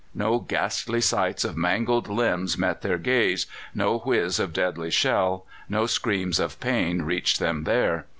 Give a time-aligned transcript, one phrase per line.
[0.15, 5.85] No ghastly sights of mangled limbs met their gaze, no whizz of deadly shell, no
[5.85, 8.07] scream of pain reached them there.